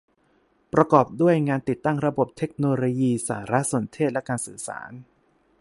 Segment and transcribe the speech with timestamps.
[0.73, 4.91] ประกอบด้วยงานติดตั้งระบบเทคโนโลยีสารสนเทศและการสื่อสาร